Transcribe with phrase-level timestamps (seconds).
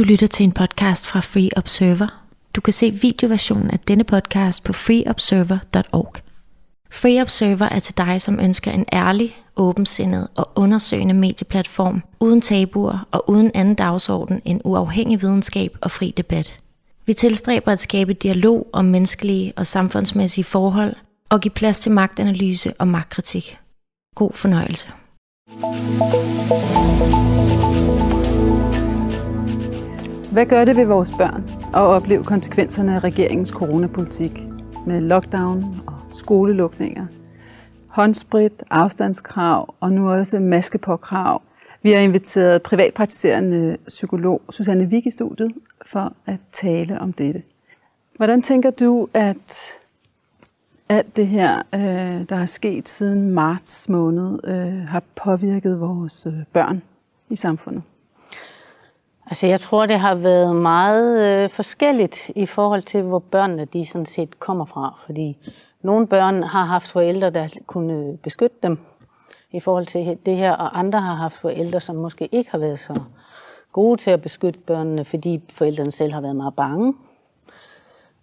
[0.00, 2.24] Du lytter til en podcast fra Free Observer.
[2.56, 6.14] Du kan se videoversionen af denne podcast på freeobserver.org.
[6.90, 13.08] Free Observer er til dig, som ønsker en ærlig, åbensindet og undersøgende medieplatform, uden tabuer
[13.10, 16.60] og uden anden dagsorden end uafhængig videnskab og fri debat.
[17.06, 20.96] Vi tilstræber at skabe dialog om menneskelige og samfundsmæssige forhold
[21.30, 23.58] og give plads til magtanalyse og magtkritik.
[24.14, 24.88] God fornøjelse.
[30.32, 31.44] Hvad gør det ved vores børn
[31.74, 34.42] at opleve konsekvenserne af regeringens coronapolitik
[34.86, 37.06] med lockdown og skolelukninger,
[37.88, 41.42] håndsprit, afstandskrav og nu også maskepåkrav?
[41.82, 45.52] Vi har inviteret privatpraktiserende psykolog Susanne Wig i studiet
[45.86, 47.42] for at tale om dette.
[48.16, 49.72] Hvordan tænker du, at
[50.88, 56.34] alt det her, øh, der er sket siden marts måned, øh, har påvirket vores øh,
[56.52, 56.82] børn
[57.30, 57.84] i samfundet?
[59.30, 63.86] Altså jeg tror, det har været meget øh, forskelligt i forhold til, hvor børnene de
[63.86, 64.94] sådan set kommer fra.
[65.06, 65.36] Fordi
[65.82, 68.78] nogle børn har haft forældre, der kunne beskytte dem
[69.52, 72.78] i forhold til det her, og andre har haft forældre, som måske ikke har været
[72.78, 73.00] så
[73.72, 76.94] gode til at beskytte børnene, fordi forældrene selv har været meget bange.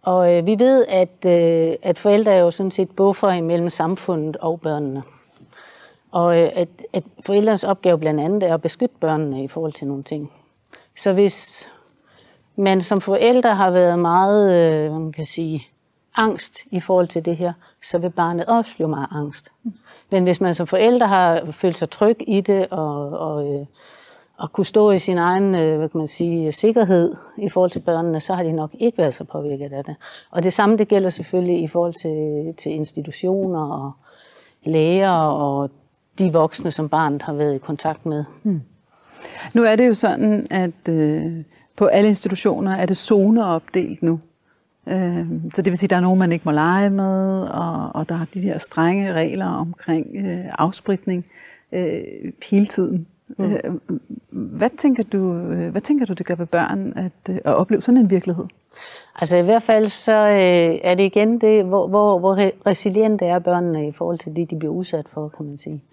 [0.02, 4.38] Og øh, vi ved, at, øh, at forældre er jo sådan set buffer imellem samfundet
[4.38, 5.04] og børnene.
[6.12, 9.88] Og øh, at, at forældrenes opgave blandt andet er at beskytte børnene i forhold til
[9.88, 10.32] nogle ting.
[10.98, 11.70] Så hvis
[12.56, 15.68] man som forældre har været meget, øh, man kan sige,
[16.16, 19.52] angst i forhold til det her, så vil barnet også blive meget angst.
[20.12, 23.66] Men hvis man som forældre har følt sig tryg i det og, og, øh,
[24.38, 27.80] og kunne stå i sin egen øh, hvad kan man sige, sikkerhed i forhold til
[27.80, 29.96] børnene, så har de nok ikke været så påvirket af det.
[30.32, 33.92] Og det samme det gælder selvfølgelig i forhold til, til institutioner og
[34.64, 35.70] læger og
[36.20, 38.26] de voksne, som barnet har været i kontakt med.
[38.44, 38.62] Mm.
[39.54, 41.44] Nu er det jo sådan, at øh,
[41.76, 44.20] på alle institutioner er det zoner opdelt nu.
[44.88, 47.96] Øh, så det vil sige, at der er nogen, man ikke må lege med, og,
[47.96, 51.26] og der er de her strenge regler omkring øh, afspritning
[51.72, 52.02] øh,
[52.50, 53.08] hele tiden.
[53.38, 53.46] Mm.
[53.46, 53.60] Øh,
[54.30, 57.82] hvad, tænker du, øh, hvad tænker du, det gør ved børn at, øh, at opleve
[57.82, 58.46] sådan en virkelighed?
[59.16, 63.40] Altså i hvert fald så øh, er det igen det, hvor, hvor, hvor resilient er
[63.40, 65.84] børnene i forhold til det, de bliver udsat for, kan man sige.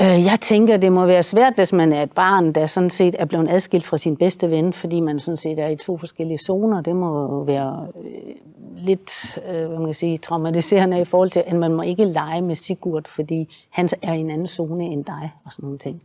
[0.00, 3.16] Øh, jeg tænker, det må være svært, hvis man er et barn, der sådan set
[3.18, 6.38] er blevet adskilt fra sin bedste ven, fordi man sådan set er i to forskellige
[6.38, 6.80] zoner.
[6.80, 8.34] Det må være øh,
[8.76, 12.42] lidt øh, hvad man kan sige, traumatiserende i forhold til, at man må ikke lege
[12.42, 16.02] med Sigurd, fordi han er i en anden zone end dig og sådan nogle ting.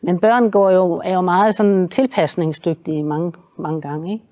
[0.00, 4.12] Men børn går jo, er jo meget sådan tilpasningsdygtige mange, mange gange.
[4.12, 4.24] Ikke?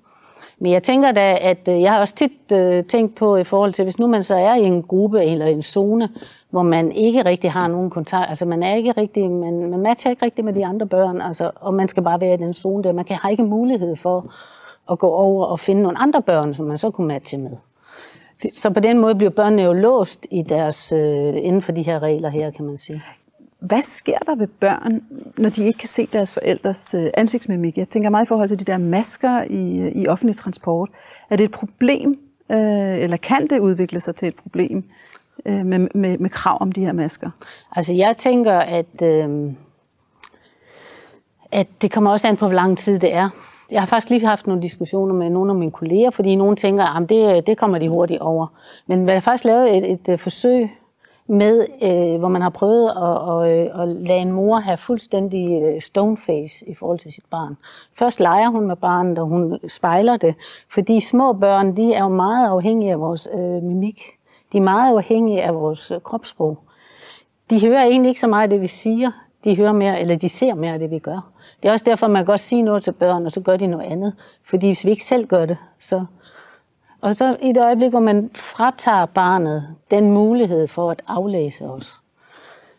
[0.59, 3.83] Men jeg tænker da, at jeg har også tit øh, tænkt på i forhold til,
[3.83, 6.09] hvis nu man så er i en gruppe eller en zone,
[6.49, 8.29] hvor man ikke rigtig har nogen kontakt.
[8.29, 11.51] Altså man er ikke rigtig, man, man matcher ikke rigtig med de andre børn, altså,
[11.55, 12.91] og man skal bare være i den zone der.
[12.91, 14.33] Man kan, har ikke mulighed for
[14.91, 17.51] at gå over og finde nogle andre børn, som man så kunne matche med.
[18.53, 21.99] Så på den måde bliver børnene jo låst i deres, øh, inden for de her
[21.99, 23.03] regler her, kan man sige.
[23.59, 25.01] Hvad sker der ved børn,
[25.37, 27.77] når de ikke kan se deres forældres øh, ansigtsmimik?
[27.77, 30.89] Jeg tænker meget i forhold til de der masker i, øh, i offentlig transport.
[31.29, 32.19] Er det et problem,
[32.51, 34.83] øh, eller kan det udvikle sig til et problem?
[35.45, 37.29] øh, med, med, med krav om de her masker?
[37.75, 39.51] Altså jeg tænker, at, øh,
[41.51, 43.29] at det kommer også an på, hvor lang tid det er.
[43.71, 46.85] Jeg har faktisk lige haft nogle diskussioner med nogle af mine kolleger, fordi nogen tænker,
[46.85, 48.47] at det, øh, det kommer de hurtigt over.
[48.87, 50.69] Men man har faktisk lavet et, et, et forsøg
[51.27, 55.61] med, øh, hvor man har prøvet at, at, øh, at lade en mor have fuldstændig
[55.61, 57.57] øh, stone face i forhold til sit barn.
[57.93, 60.35] Først leger hun med barnet, og hun spejler det,
[60.69, 64.01] fordi små børn, de er jo meget afhængige af vores øh, mimik.
[64.53, 66.57] De er meget afhængige af vores øh, kropssprog.
[67.49, 69.11] De hører egentlig ikke så meget af det, vi siger.
[69.43, 71.29] De hører mere, eller de ser mere af det, vi gør.
[71.63, 73.67] Det er også derfor, man kan godt sige noget til børn, og så gør de
[73.67, 74.13] noget andet.
[74.49, 76.05] Fordi hvis vi ikke selv gør det, så...
[77.07, 82.01] Og så i det øjeblik, hvor man fratager barnet den mulighed for at aflæse os,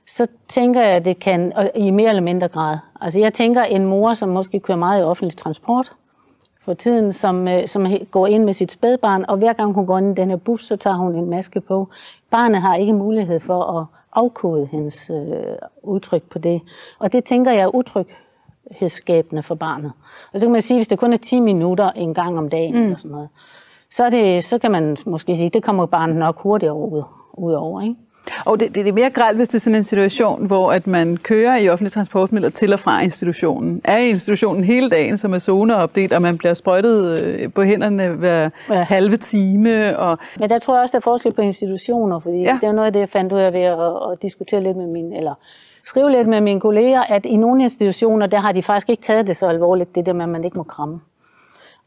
[0.06, 2.78] så tænker jeg, at det kan, og i mere eller mindre grad.
[3.00, 5.92] Altså jeg tænker, en mor, som måske kører meget i offentlig transport,
[6.64, 9.98] for tiden, som, øh, som går ind med sit spædbarn, og hver gang hun går
[9.98, 11.88] ind i den her bus, så tager hun en maske på.
[12.30, 16.60] Barnet har ikke mulighed for at afkode hendes øh, udtryk på det.
[16.98, 19.92] Og det tænker jeg er utryghedsskabende for barnet.
[20.32, 22.74] Og så kan man sige, hvis det kun er 10 minutter en gang om dagen,
[22.74, 22.82] mm.
[22.82, 23.28] eller sådan noget,
[23.90, 27.02] så, er det, så kan man måske sige, det kommer barnet nok hurtigere ud,
[27.32, 27.82] ud over.
[27.82, 27.94] Ikke?
[28.44, 31.16] Og det, det er mere gralt, hvis det er sådan en situation, hvor at man
[31.16, 33.80] kører i offentlige transportmidler til og fra institutionen.
[33.84, 38.08] Er i institutionen hele dagen, som er zoneopdelt, og man bliver sprøjtet øh, på hænderne
[38.08, 38.82] hver ja.
[38.82, 39.98] halve time.
[39.98, 40.18] Og...
[40.38, 42.58] Men der tror jeg også, der er forskel på institutioner, fordi ja.
[42.60, 44.86] det er noget af det, jeg fandt ud af ved at, at diskutere lidt med
[44.86, 45.34] min, eller
[45.84, 49.26] skrive lidt med mine kolleger, at i nogle institutioner, der har de faktisk ikke taget
[49.26, 51.00] det så alvorligt, det der med, at man ikke må kramme.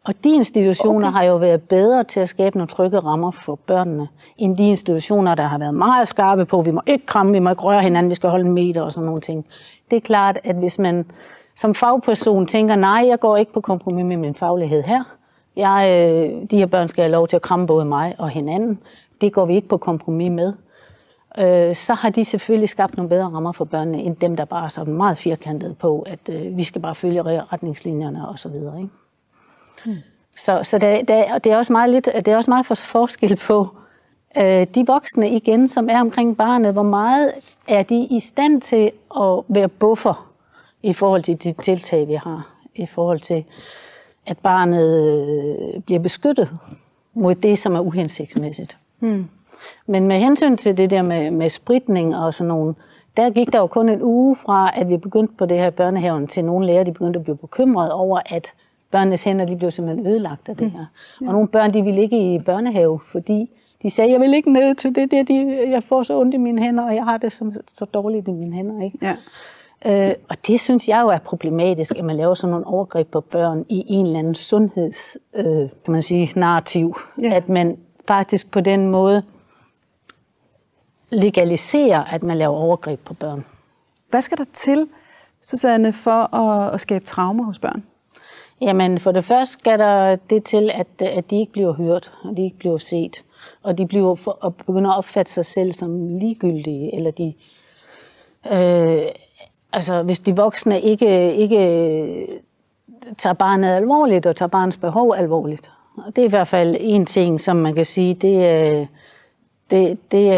[0.03, 1.17] Og de institutioner okay.
[1.17, 4.07] har jo været bedre til at skabe nogle trygge rammer for børnene,
[4.37, 7.49] end de institutioner, der har været meget skarpe på, vi må ikke kramme, vi må
[7.49, 9.45] ikke røre hinanden, vi skal holde en meter og sådan nogle ting.
[9.91, 11.05] Det er klart, at hvis man
[11.55, 15.03] som fagperson tænker, nej, jeg går ikke på kompromis med min faglighed her,
[15.55, 18.79] jeg, øh, de her børn skal have lov til at kramme både mig og hinanden,
[19.21, 20.53] det går vi ikke på kompromis med,
[21.37, 24.65] øh, så har de selvfølgelig skabt nogle bedre rammer for børnene, end dem, der bare
[24.65, 28.77] er sådan meget firkantet på, at øh, vi skal bare følge retningslinjerne og så videre.
[28.77, 28.89] Ikke?
[29.85, 29.97] Hmm.
[30.37, 33.35] Så, så der, der, det, er også meget lidt, det er også meget for forskel
[33.35, 33.67] på
[34.37, 36.73] øh, de voksne igen, som er omkring barnet.
[36.73, 37.31] Hvor meget
[37.67, 40.31] er de i stand til at være buffer
[40.83, 42.49] i forhold til de tiltag, vi har?
[42.75, 43.45] I forhold til,
[44.25, 44.85] at barnet
[45.75, 46.57] øh, bliver beskyttet
[47.13, 48.77] mod det, som er uhensigtsmæssigt.
[48.99, 49.29] Hmm.
[49.85, 52.75] Men med hensyn til det der med, med spritning og sådan nogle,
[53.17, 56.27] der gik der jo kun en uge fra, at vi begyndte på det her børnehaven,
[56.27, 58.53] til nogle lærere, de begyndte at blive bekymrede over, at
[58.91, 60.85] børnenes hænder de blev simpelthen ødelagt af det her.
[61.21, 61.27] Ja.
[61.27, 63.49] Og nogle børn, de ville ikke i børnehave, fordi
[63.81, 66.37] de sagde, jeg vil ikke ned til det der, de, jeg får så ondt i
[66.37, 68.83] mine hænder, og jeg har det så, så dårligt i mine hænder.
[68.83, 68.97] Ikke?
[69.01, 69.15] Ja.
[69.85, 73.21] Øh, og det synes jeg jo er problematisk, at man laver sådan nogle overgreb på
[73.21, 75.45] børn i en eller anden sundheds, øh,
[75.85, 76.97] kan man sige, narrativ.
[77.23, 77.33] Ja.
[77.33, 77.77] At man
[78.07, 79.23] faktisk på den måde
[81.09, 83.45] legaliserer, at man laver overgreb på børn.
[84.09, 84.87] Hvad skal der til,
[85.43, 87.83] Susanne, for at, at skabe traumer hos børn?
[88.61, 92.37] Jamen, for det første skal der det til, at, at de ikke bliver hørt, og
[92.37, 93.23] de ikke bliver set,
[93.63, 97.33] og de bliver for, og begynder at opfatte sig selv som ligegyldige, eller de...
[98.51, 99.05] Øh,
[99.73, 102.27] altså, hvis de voksne ikke, ikke
[103.17, 105.71] tager barnet alvorligt, og tager barnets behov alvorligt.
[105.97, 108.87] Og det er i hvert fald en ting, som man kan sige, det,
[109.71, 110.31] det, det,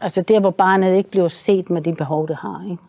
[0.00, 2.64] altså der, hvor barnet ikke bliver set med de behov, det har.
[2.70, 2.82] Ikke?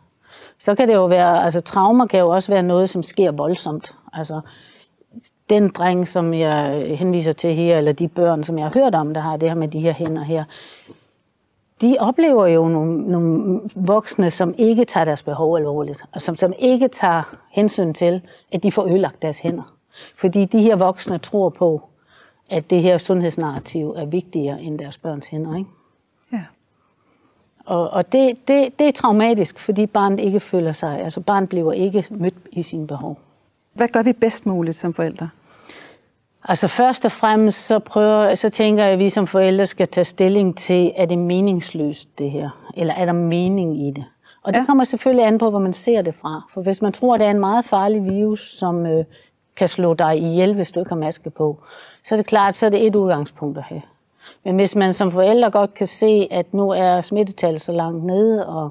[0.59, 3.95] Så kan det jo være, altså traumer kan jo også være noget, som sker voldsomt.
[4.13, 4.41] Altså
[5.49, 9.13] den dreng, som jeg henviser til her, eller de børn, som jeg har hørt om,
[9.13, 10.43] der har det her med de her hænder her,
[11.81, 16.53] de oplever jo nogle, nogle voksne, som ikke tager deres behov alvorligt, og som, som
[16.59, 19.73] ikke tager hensyn til, at de får ødelagt deres hænder.
[20.17, 21.81] Fordi de her voksne tror på,
[22.49, 25.55] at det her sundhedsnarrativ er vigtigere end deres børns hænder.
[25.55, 25.69] Ikke?
[27.65, 31.71] Og, og det, det, det er traumatisk, fordi barnet ikke føler sig, altså barnet bliver
[31.71, 33.19] ikke mødt i sine behov.
[33.73, 35.29] Hvad gør vi bedst muligt som forældre?
[36.43, 40.05] Altså først og fremmest, så, prøver, så tænker jeg, at vi som forældre skal tage
[40.05, 42.49] stilling til, er det meningsløst det her?
[42.77, 44.05] Eller er der mening i det?
[44.43, 44.65] Og det ja.
[44.65, 46.41] kommer selvfølgelig an på, hvor man ser det fra.
[46.53, 49.05] For hvis man tror, at det er en meget farlig virus, som øh,
[49.55, 51.59] kan slå dig ihjel, hvis du ikke har maske på,
[52.03, 53.81] så er det klart, så er det et udgangspunkt at have.
[54.45, 58.47] Men hvis man som forældre godt kan se, at nu er smittetallet så langt nede,
[58.47, 58.69] og,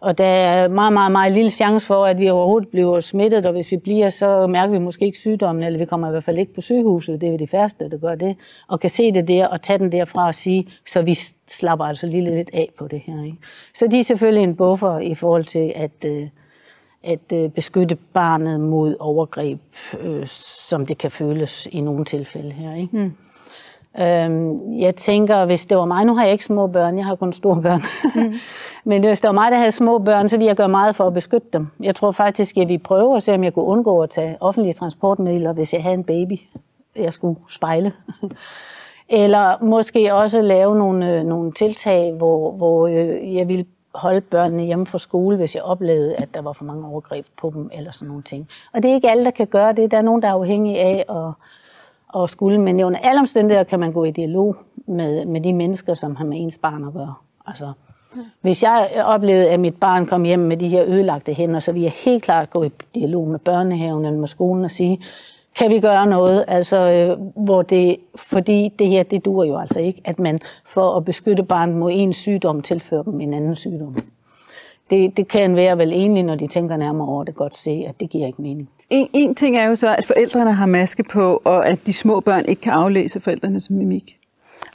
[0.00, 3.52] og der er meget, meget, meget lille chance for, at vi overhovedet bliver smittet, og
[3.52, 6.38] hvis vi bliver, så mærker vi måske ikke sygdommen, eller vi kommer i hvert fald
[6.38, 8.36] ikke på sygehuset, det er de færreste, der gør det,
[8.68, 11.14] og kan se det der, og tage den derfra og sige, så vi
[11.48, 13.24] slapper altså lige lidt af på det her.
[13.24, 13.38] Ikke?
[13.74, 16.28] Så de er selvfølgelig en buffer i forhold til, at, øh,
[17.02, 19.60] at øh, beskytte barnet mod overgreb,
[20.00, 22.74] øh, som det kan føles i nogle tilfælde her.
[22.74, 22.96] Ikke?
[22.96, 23.12] Mm.
[24.00, 27.14] Øhm, jeg tænker, hvis det var mig, nu har jeg ikke små børn, jeg har
[27.14, 27.82] kun store børn,
[28.14, 28.34] mm.
[28.90, 31.06] men hvis det var mig, der havde små børn, så ville jeg gøre meget for
[31.06, 31.68] at beskytte dem.
[31.80, 34.72] Jeg tror faktisk, jeg ville prøve at se, om jeg kunne undgå at tage offentlige
[34.72, 36.40] transportmidler, hvis jeg havde en baby,
[36.96, 37.92] jeg skulle spejle.
[39.08, 44.62] Eller måske også lave nogle, øh, nogle tiltag, hvor, hvor øh, jeg ville holde børnene
[44.62, 47.90] hjemme fra skole, hvis jeg oplevede, at der var for mange overgreb på dem, eller
[47.90, 48.48] sådan nogle ting.
[48.72, 49.90] Og det er ikke alle, der kan gøre det.
[49.90, 51.32] Der er nogen, der er afhængige af at,
[52.22, 54.56] at skulle, men under alle omstændigheder kan man gå i dialog
[54.86, 57.14] med, med de mennesker, som har med ens barn at gøre.
[57.46, 57.72] Altså,
[58.40, 61.84] hvis jeg oplevede, at mit barn kom hjem med de her ødelagte hænder, så ville
[61.84, 65.00] jeg helt klart gå i dialog med børnehaven eller med skolen og sige,
[65.58, 69.80] kan vi gøre noget, altså, øh, hvor det, fordi det her, det dur jo altså
[69.80, 73.96] ikke, at man for at beskytte barnet mod en sygdom tilfører dem en anden sygdom.
[74.90, 78.00] Det, det kan være vel egentlig, når de tænker nærmere over det, godt se, at
[78.00, 78.68] det giver ikke mening.
[78.90, 82.20] En, en ting er jo så, at forældrene har maske på, og at de små
[82.20, 84.18] børn ikke kan aflæse forældrenes mimik.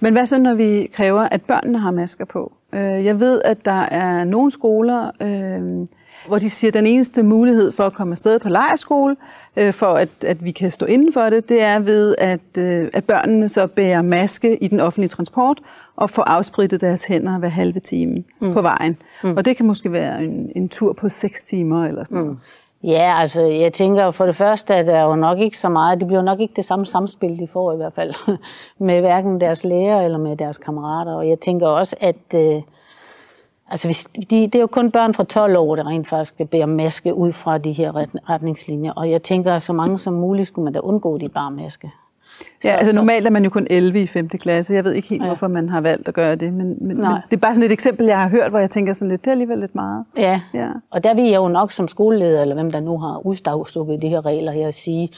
[0.01, 2.51] Men hvad så, når vi kræver, at børnene har masker på?
[2.73, 5.87] Øh, jeg ved, at der er nogle skoler, øh,
[6.27, 9.15] hvor de siger, at den eneste mulighed for at komme afsted på lejerskole,
[9.57, 12.89] øh, for at, at vi kan stå inden for det, det er ved, at, øh,
[12.93, 15.59] at børnene så bærer maske i den offentlige transport
[15.95, 18.53] og får afsprittet deres hænder hver halve time mm.
[18.53, 18.97] på vejen.
[19.23, 19.37] Mm.
[19.37, 22.31] Og det kan måske være en, en tur på 6 timer eller sådan noget.
[22.31, 22.37] Mm.
[22.83, 26.07] Ja, altså jeg tænker for det første, at der jo nok ikke så meget, det
[26.07, 28.13] bliver nok ikke det samme samspil, de får i hvert fald,
[28.87, 31.13] med hverken deres lærer eller med deres kammerater.
[31.13, 32.61] Og jeg tænker også, at øh,
[33.71, 36.45] Altså, hvis de, det er jo kun børn fra 12 år, der rent faktisk skal
[36.45, 37.91] bære maske ud fra de her
[38.29, 38.91] retningslinjer.
[38.91, 41.91] Og jeg tænker, at så mange som muligt skulle man da undgå, de bare maske.
[42.63, 44.29] Ja, altså normalt er man jo kun 11 i 5.
[44.29, 44.73] klasse.
[44.73, 45.27] Jeg ved ikke helt, ja.
[45.27, 46.53] hvorfor man har valgt at gøre det.
[46.53, 48.93] Men, men, men det er bare sådan et eksempel, jeg har hørt, hvor jeg tænker
[48.93, 50.05] sådan lidt, det er alligevel lidt meget.
[50.17, 50.67] Ja, ja.
[50.89, 54.07] og der vil jeg jo nok som skoleleder, eller hvem der nu har udstavstukket de
[54.07, 55.09] her regler her, at sige,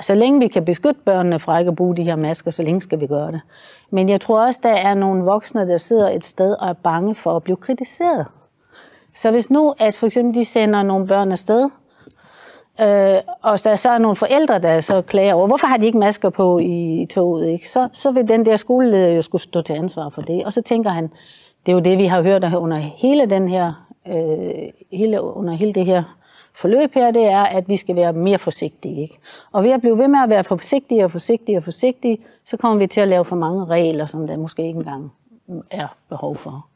[0.00, 2.80] så længe vi kan beskytte børnene fra ikke at bruge de her masker, så længe
[2.80, 3.40] skal vi gøre det.
[3.90, 7.14] Men jeg tror også, der er nogle voksne, der sidder et sted og er bange
[7.14, 8.26] for at blive kritiseret.
[9.14, 11.70] Så hvis nu, at for eksempel de sender nogle børn afsted,
[12.80, 15.98] øh, og der så er nogle forældre, der så klager over, hvorfor har de ikke
[15.98, 17.68] masker på i toget, ikke?
[17.68, 20.44] Så, så vil den der skoleleder jo skulle stå til ansvar for det.
[20.44, 21.10] Og så tænker han,
[21.66, 25.72] det er jo det, vi har hørt under hele den her, øh, hele, under hele
[25.72, 26.02] det her
[26.54, 29.02] forløb her, det er, at vi skal være mere forsigtige.
[29.02, 29.18] Ikke?
[29.52, 32.78] Og ved at blive ved med at være forsigtige og forsigtige og forsigtige, så kommer
[32.78, 35.12] vi til at lave for mange regler, som der måske ikke engang
[35.70, 36.67] er behov for.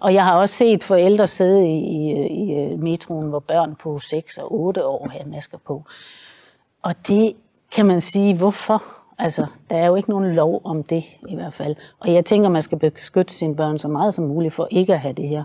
[0.00, 3.98] Og jeg har også set forældre sidde i, i, i øh, metroen, hvor børn på
[3.98, 5.82] 6 og 8 år havde masker på.
[6.82, 7.36] Og det
[7.72, 8.82] kan man sige, hvorfor?
[9.18, 11.76] Altså, der er jo ikke nogen lov om det i hvert fald.
[11.98, 15.00] Og jeg tænker, man skal beskytte sine børn så meget som muligt for ikke at
[15.00, 15.44] have det her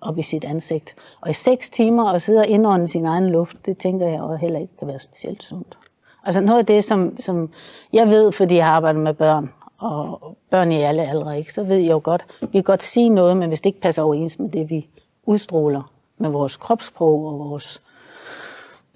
[0.00, 0.96] op i sit ansigt.
[1.20, 4.36] Og i seks timer at sidde og indånde sin egen luft, det tænker jeg også
[4.36, 5.78] heller ikke kan være specielt sundt.
[6.24, 7.50] Altså noget af det, som, som
[7.92, 11.62] jeg ved, fordi jeg har arbejdet med børn, og børn i alle aldre, ikke, så
[11.62, 14.38] ved jeg jo godt, vi kan godt sige noget, men hvis det ikke passer overens
[14.38, 14.88] med det, vi
[15.26, 17.82] udstråler med vores kropssprog og vores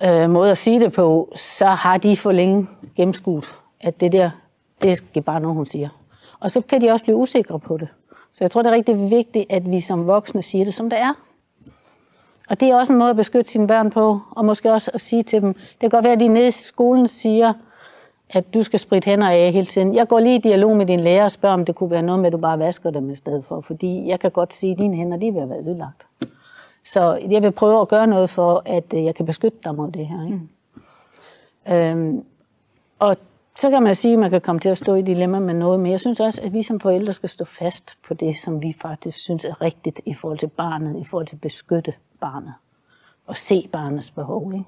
[0.02, 4.30] øh, måde at sige det på, så har de for længe gennemskudt, at det der,
[4.82, 5.88] det er bare noget, hun siger.
[6.40, 7.88] Og så kan de også blive usikre på det.
[8.32, 11.00] Så jeg tror, det er rigtig vigtigt, at vi som voksne siger det, som det
[11.00, 11.12] er.
[12.48, 15.00] Og det er også en måde at beskytte sine børn på, og måske også at
[15.00, 17.52] sige til dem, det kan godt være, at de nede i skolen siger,
[18.30, 19.94] at du skal spritte hænder af hele tiden.
[19.94, 22.20] Jeg går lige i dialog med din lærer og spørger, om det kunne være noget
[22.20, 24.78] med, at du bare vasker dem i stedet for, fordi jeg kan godt sige, at
[24.78, 26.06] dine hænder de vil være ødelagt.
[26.84, 29.92] Så jeg vil prøve at gøre noget for, at øh, jeg kan beskytte dig mod
[29.92, 30.24] det her.
[30.24, 30.40] Ikke?
[31.66, 31.72] Mm.
[31.72, 32.24] Øhm,
[32.98, 33.16] og
[33.56, 35.80] så kan man sige, at man kan komme til at stå i dilemma med noget,
[35.80, 38.76] men jeg synes også, at vi som forældre skal stå fast på det, som vi
[38.82, 42.54] faktisk synes er rigtigt i forhold til barnet, i forhold til at beskytte barnet
[43.26, 44.52] og se barnets behov.
[44.52, 44.64] Ikke?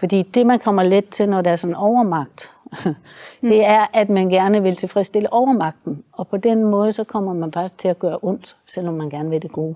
[0.00, 2.52] Fordi det, man kommer let til, når der er sådan overmagt,
[3.50, 6.04] det er, at man gerne vil tilfredsstille overmagten.
[6.12, 9.30] Og på den måde, så kommer man bare til at gøre ondt, selvom man gerne
[9.30, 9.74] vil det gode.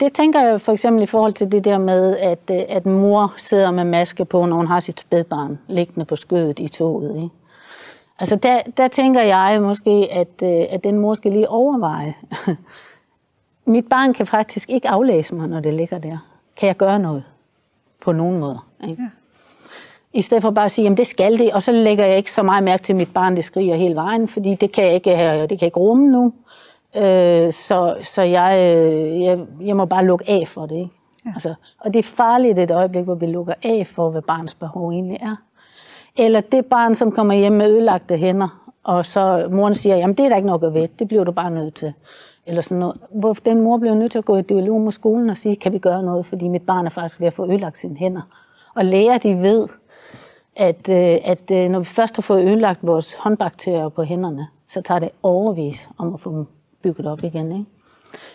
[0.00, 3.34] Det tænker jeg for eksempel i forhold til det der med, at, øh, at mor
[3.36, 7.16] sidder med maske på, når hun har sit spædbarn liggende på skødet i toget.
[7.16, 7.30] Ikke?
[8.18, 12.14] Altså der, der tænker jeg måske, at, øh, at den mor skal lige overveje.
[13.64, 16.18] Mit barn kan faktisk ikke aflæse mig, når det ligger der.
[16.56, 17.24] Kan jeg gøre noget?
[18.00, 18.58] På nogen måde.
[18.84, 19.02] Ikke?
[19.02, 19.08] Ja.
[20.12, 22.32] I stedet for bare at sige, at det skal det, og så lægger jeg ikke
[22.32, 24.94] så meget mærke til, at mit barn det skriger hele vejen, fordi det kan jeg
[24.94, 26.32] ikke, det kan jeg ikke rumme nu.
[26.96, 30.76] Øh, så så jeg, øh, jeg, jeg må bare lukke af for det.
[30.76, 30.90] Ikke?
[31.26, 31.30] Ja.
[31.34, 34.90] Altså, og det er farligt et øjeblik, hvor vi lukker af for, hvad barns behov
[34.90, 35.36] egentlig er.
[36.16, 40.24] Eller det barn, som kommer hjem med ødelagte hænder, og så moren siger, jamen det
[40.24, 41.92] er der ikke noget at ved, det bliver du bare nødt til.
[42.46, 42.96] Eller sådan noget.
[43.10, 45.72] Hvor den mor bliver nødt til at gå i dialog med skolen og sige, kan
[45.72, 48.22] vi gøre noget, fordi mit barn er faktisk ved at få ødelagt sine hænder.
[48.74, 49.68] Og lærer de ved,
[50.60, 54.98] at, øh, at når vi først har fået ødelagt vores håndbakterier på hænderne, så tager
[54.98, 56.46] det overvis om at få dem
[56.82, 57.52] bygget op igen.
[57.52, 57.64] Ikke?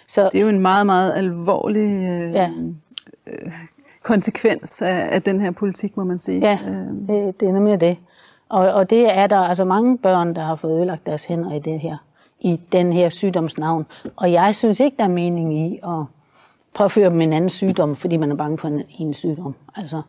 [0.08, 2.50] Så, det er jo en meget, meget alvorlig øh, ja.
[3.28, 3.52] øh,
[4.04, 6.40] konsekvens af, af den her politik, må man sige.
[6.40, 7.08] Ja, øh.
[7.08, 7.98] det, det er nemlig det.
[8.50, 11.60] Og, og det er der altså mange børn, der har fået ødelagt deres hænder i
[11.60, 11.98] det her,
[12.40, 13.86] i den her sygdomsnavn.
[14.16, 16.04] Og jeg synes ikke, der er mening i at
[16.74, 19.56] påføre dem en anden sygdom, fordi man er bange for en, en sygdom.
[19.76, 20.02] Altså.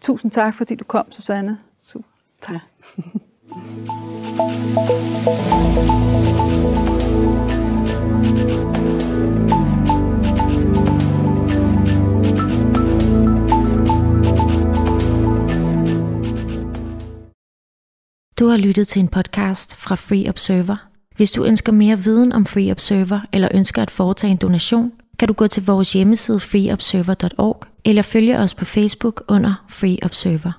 [0.00, 1.58] Tusind tak, fordi du kom, Susanne.
[1.84, 2.08] Super.
[2.40, 2.54] Tak.
[2.54, 2.60] Ja.
[18.40, 20.88] Du har lyttet til en podcast fra Free Observer.
[21.16, 25.28] Hvis du ønsker mere viden om Free Observer eller ønsker at foretage en donation, kan
[25.28, 30.52] du gå til vores hjemmeside freeobserver.org eller følge os på Facebook under Free Observer.